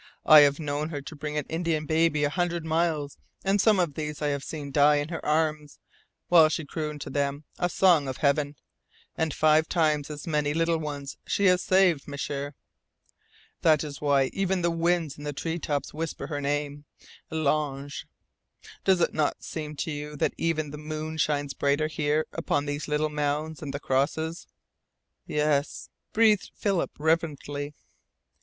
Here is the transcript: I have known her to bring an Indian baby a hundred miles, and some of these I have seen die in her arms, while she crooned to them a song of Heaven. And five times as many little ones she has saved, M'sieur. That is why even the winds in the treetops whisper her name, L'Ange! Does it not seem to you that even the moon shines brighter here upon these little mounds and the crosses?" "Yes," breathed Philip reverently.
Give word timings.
I 0.25 0.39
have 0.39 0.59
known 0.59 0.89
her 0.89 0.99
to 0.99 1.15
bring 1.15 1.37
an 1.37 1.45
Indian 1.47 1.85
baby 1.85 2.23
a 2.23 2.29
hundred 2.31 2.65
miles, 2.65 3.19
and 3.45 3.61
some 3.61 3.79
of 3.79 3.93
these 3.93 4.19
I 4.19 4.29
have 4.29 4.43
seen 4.43 4.71
die 4.71 4.95
in 4.95 5.09
her 5.09 5.23
arms, 5.23 5.77
while 6.27 6.49
she 6.49 6.65
crooned 6.65 7.01
to 7.01 7.11
them 7.11 7.43
a 7.59 7.69
song 7.69 8.07
of 8.07 8.17
Heaven. 8.17 8.55
And 9.15 9.31
five 9.31 9.69
times 9.69 10.09
as 10.09 10.25
many 10.25 10.55
little 10.55 10.79
ones 10.79 11.17
she 11.27 11.45
has 11.45 11.61
saved, 11.61 12.07
M'sieur. 12.07 12.55
That 13.61 13.83
is 13.83 14.01
why 14.01 14.31
even 14.33 14.63
the 14.63 14.71
winds 14.71 15.19
in 15.19 15.23
the 15.23 15.33
treetops 15.33 15.93
whisper 15.93 16.25
her 16.25 16.41
name, 16.41 16.85
L'Ange! 17.29 18.07
Does 18.83 19.01
it 19.01 19.13
not 19.13 19.43
seem 19.43 19.75
to 19.75 19.91
you 19.91 20.15
that 20.15 20.33
even 20.35 20.71
the 20.71 20.79
moon 20.79 21.17
shines 21.19 21.53
brighter 21.53 21.85
here 21.85 22.25
upon 22.33 22.65
these 22.65 22.87
little 22.87 23.09
mounds 23.09 23.61
and 23.61 23.71
the 23.71 23.79
crosses?" 23.79 24.47
"Yes," 25.27 25.89
breathed 26.11 26.49
Philip 26.55 26.89
reverently. 26.97 27.75